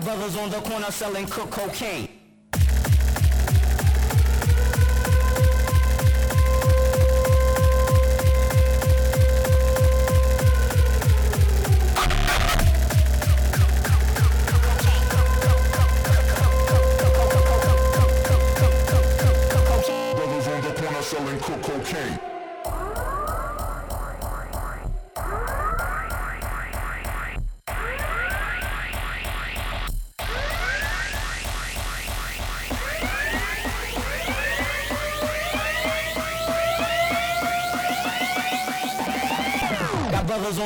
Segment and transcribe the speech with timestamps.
[0.00, 2.09] brothers on the corner selling cocaine.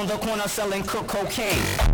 [0.07, 1.94] the corner selling cook cocaine.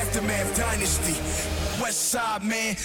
[0.00, 1.14] Aftermath Dynasty.
[1.80, 2.76] West Side, man.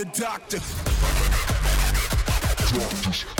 [0.00, 0.58] the doctor.
[2.74, 3.39] Doctors.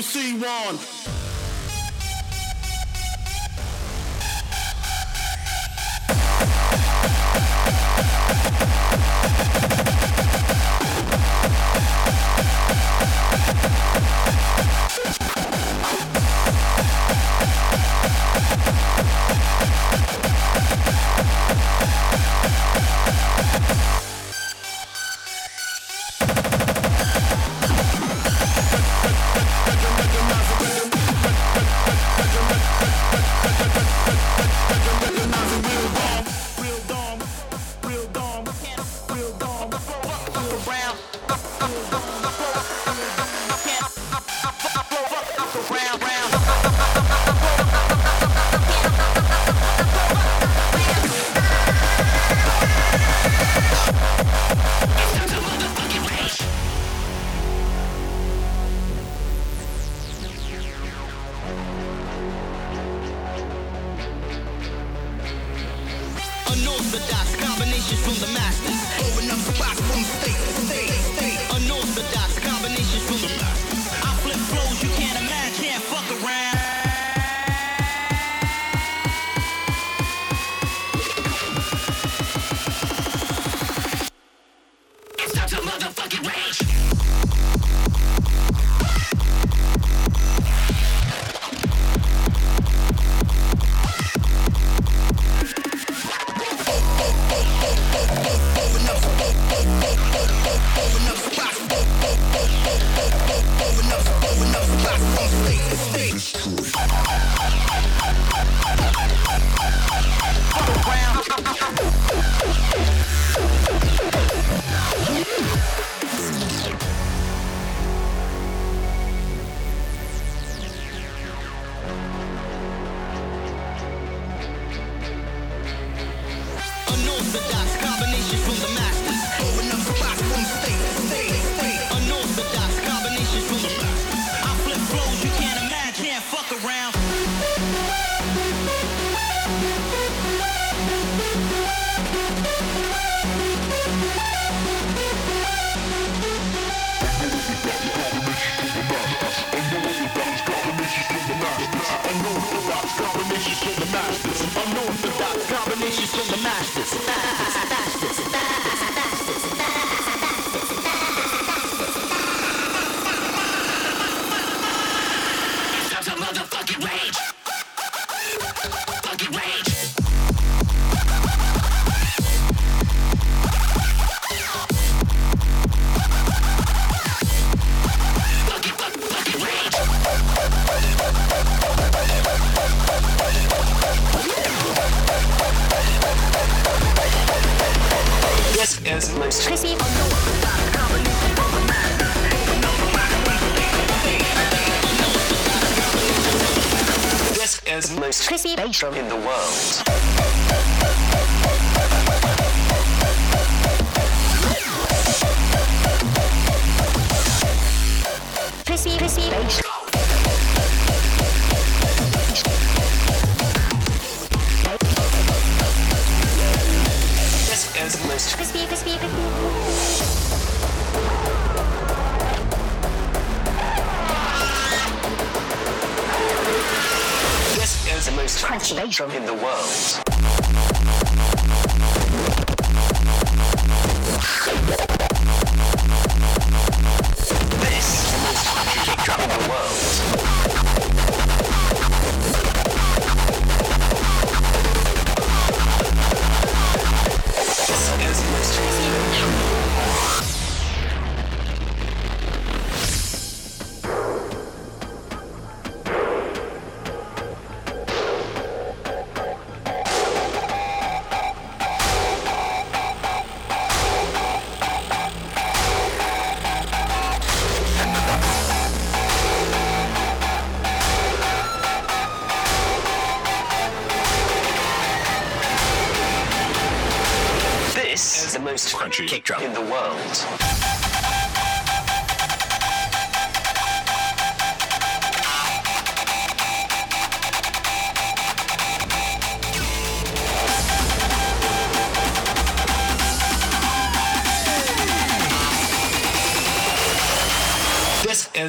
[0.00, 0.89] you see one.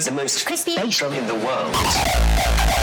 [0.05, 2.80] The most crispy drum in the world.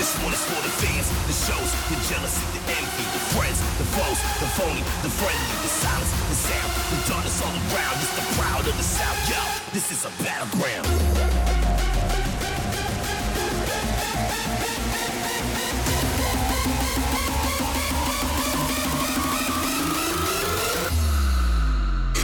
[0.00, 3.84] This one is for the fans, the shows, the jealousy, the envy, the friends, the
[3.84, 8.00] foes, the phony, the friendly, the silence, the sound, the darkness all around.
[8.00, 9.36] It's the proud of the South, yo.
[9.74, 10.88] This is a battleground.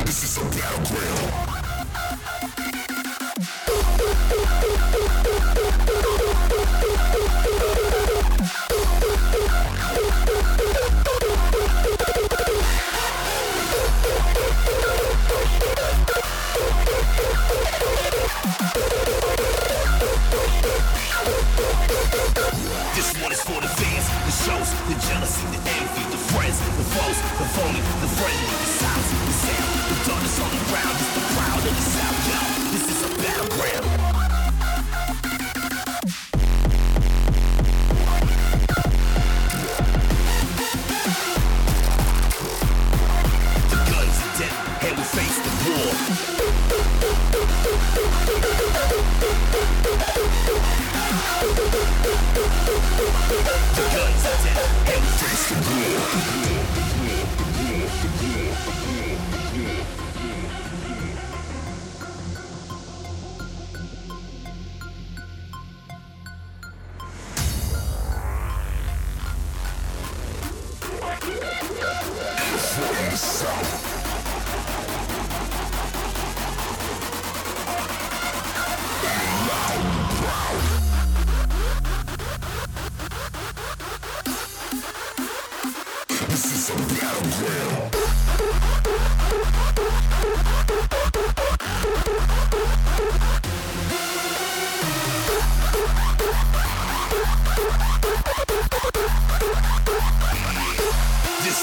[0.07, 1.56] This is a battleground.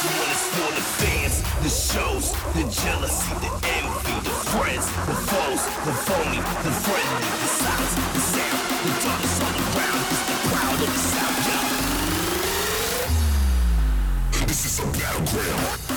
[0.03, 5.63] when it's for the fans, the shows, the jealousy, the envy, the friends, the foes,
[5.87, 10.35] the phony, the friendly, the silence, the sound, the darkness on the ground, it's the
[10.49, 11.57] crowd of the sound, yo.
[14.45, 15.92] This is a battleground.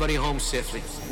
[0.00, 1.07] Everybody home safely.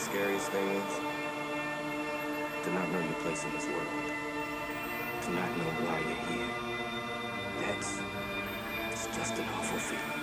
[0.00, 0.94] The scariest thing is?
[2.64, 3.86] To not know your place in this world.
[5.22, 6.52] To not know why you're here.
[7.60, 8.00] That's
[8.90, 10.22] it's just an awful feeling.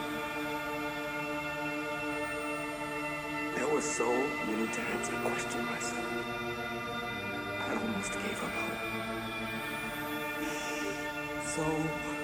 [3.55, 4.09] There were so
[4.47, 6.05] many times I questioned myself.
[7.67, 8.82] I almost gave up hope.
[11.45, 12.16] So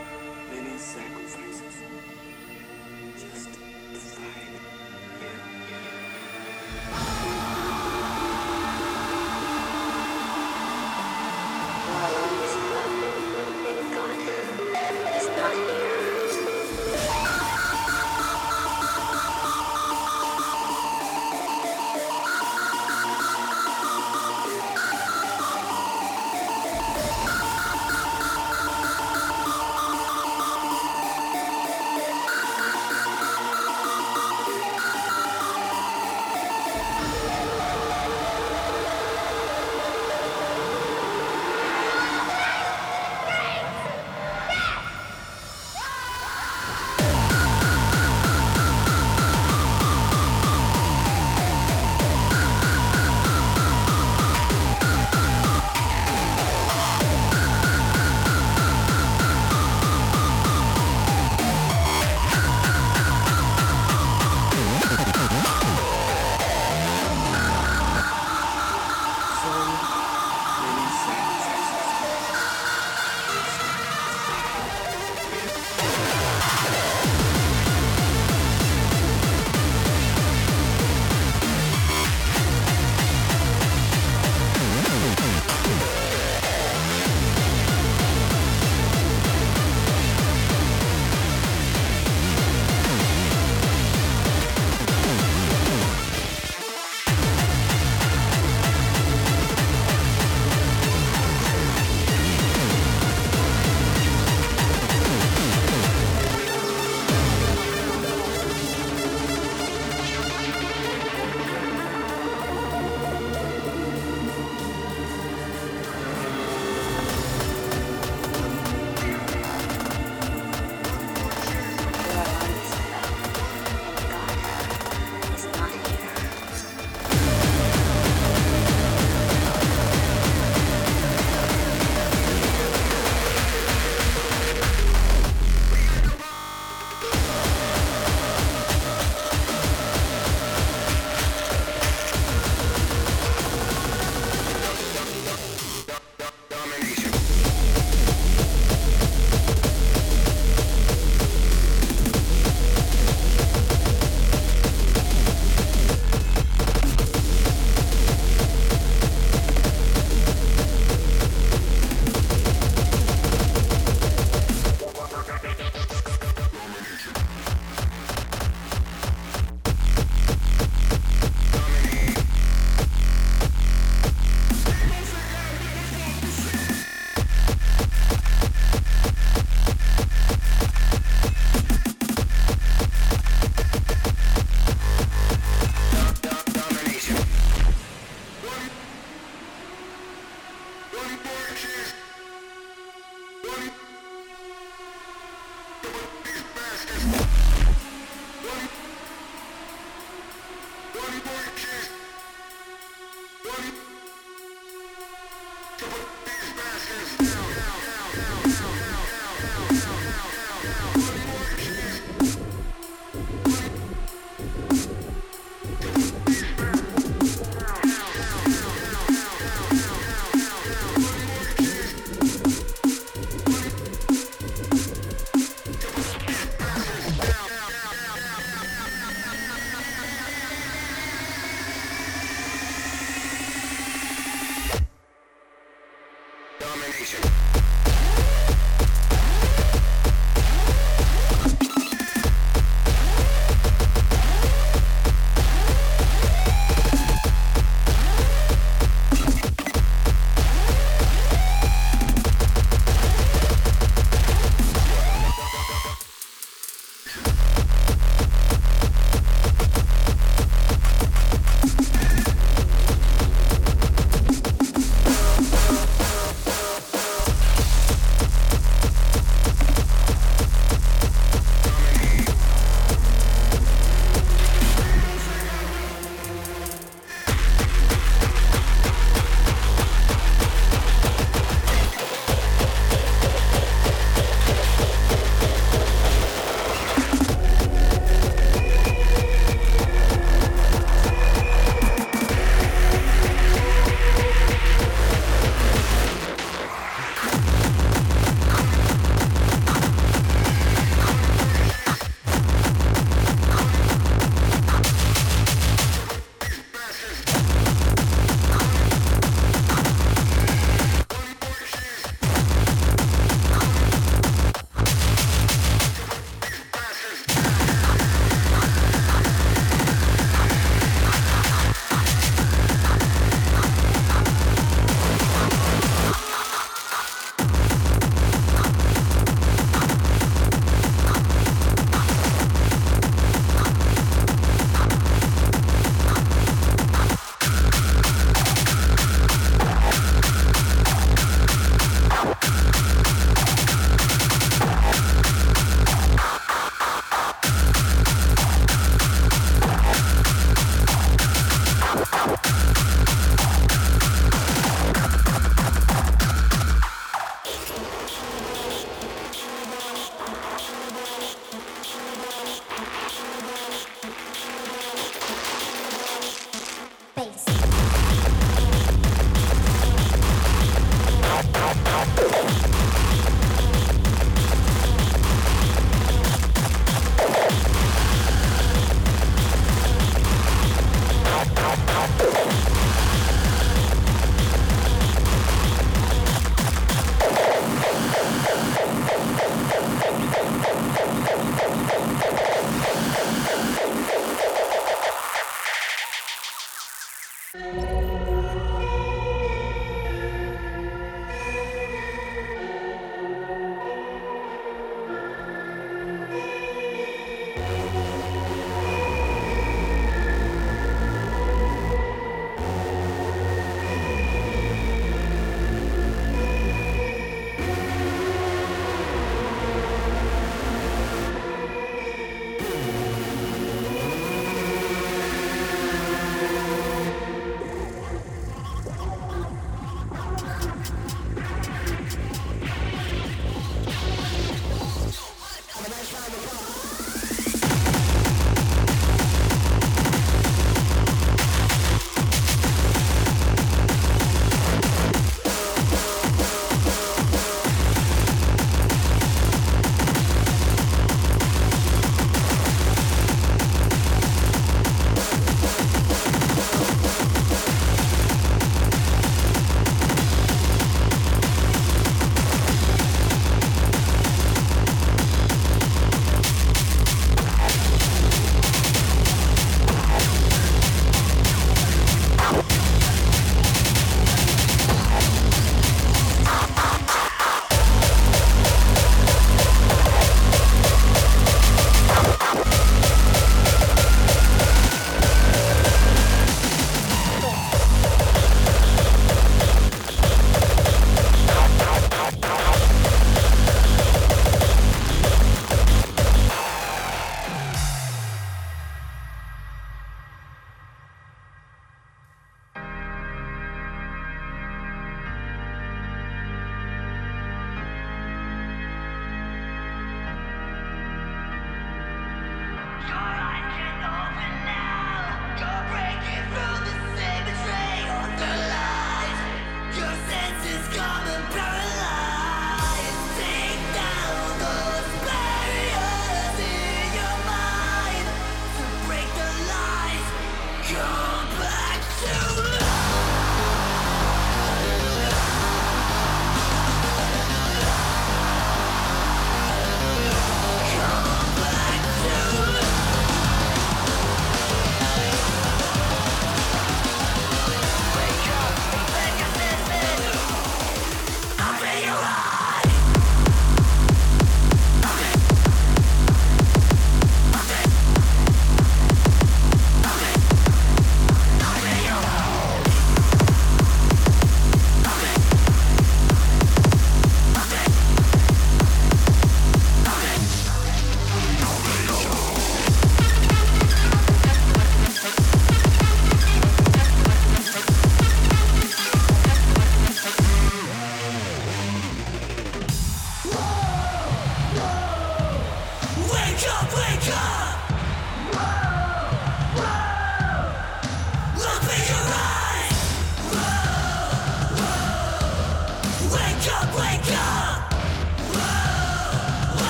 [586.53, 587.82] wake up, wake up.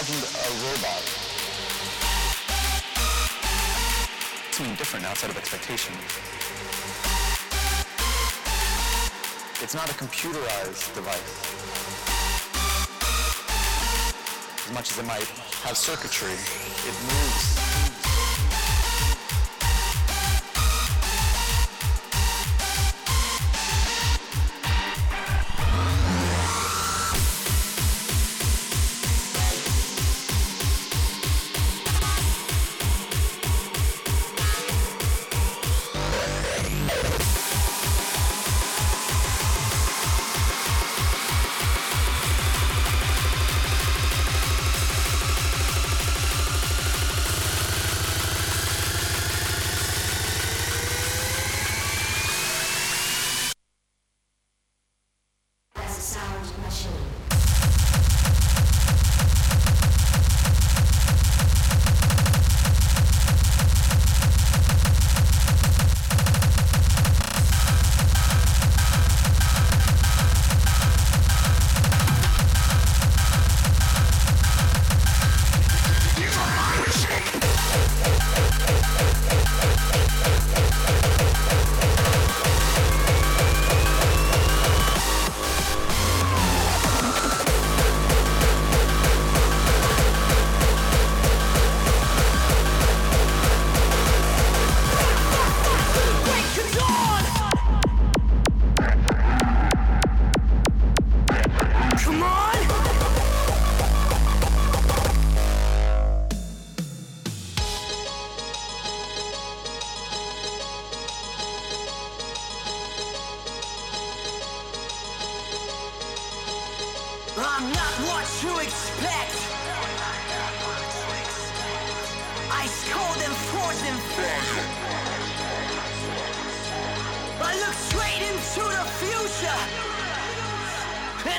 [0.00, 1.02] Imagined a robot,
[4.50, 5.94] something different outside of expectation.
[9.62, 11.20] It's not a computerized device.
[14.66, 15.28] As much as it might
[15.64, 17.59] have circuitry, it moves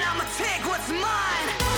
[0.01, 1.70] And I'ma take what's mine.